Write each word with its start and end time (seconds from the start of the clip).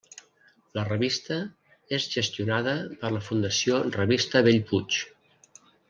La 0.77 0.85
revista 0.87 1.35
és 1.99 2.07
gestionada 2.15 2.73
per 3.03 3.13
la 3.17 3.21
Fundació 3.29 3.81
Revista 4.01 4.43
Bellpuig. 4.49 4.99